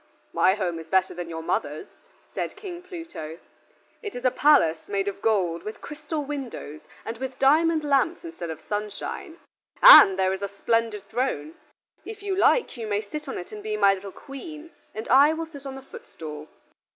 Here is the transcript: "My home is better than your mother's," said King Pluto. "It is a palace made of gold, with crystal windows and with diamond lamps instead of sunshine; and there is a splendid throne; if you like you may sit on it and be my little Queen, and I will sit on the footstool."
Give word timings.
"My 0.33 0.55
home 0.55 0.79
is 0.79 0.87
better 0.87 1.13
than 1.13 1.29
your 1.29 1.43
mother's," 1.43 1.85
said 2.33 2.55
King 2.55 2.81
Pluto. 2.81 3.37
"It 4.01 4.15
is 4.15 4.25
a 4.25 4.31
palace 4.31 4.87
made 4.87 5.07
of 5.07 5.21
gold, 5.21 5.61
with 5.61 5.79
crystal 5.79 6.25
windows 6.25 6.81
and 7.05 7.19
with 7.19 7.37
diamond 7.37 7.83
lamps 7.83 8.23
instead 8.25 8.49
of 8.49 8.61
sunshine; 8.61 9.37
and 9.79 10.17
there 10.17 10.33
is 10.33 10.41
a 10.41 10.47
splendid 10.47 11.07
throne; 11.07 11.53
if 12.03 12.23
you 12.23 12.35
like 12.35 12.77
you 12.77 12.87
may 12.87 13.01
sit 13.01 13.27
on 13.27 13.37
it 13.37 13.51
and 13.51 13.61
be 13.61 13.77
my 13.77 13.93
little 13.93 14.11
Queen, 14.11 14.71
and 14.95 15.07
I 15.07 15.33
will 15.33 15.45
sit 15.45 15.67
on 15.67 15.75
the 15.75 15.83
footstool." 15.83 16.47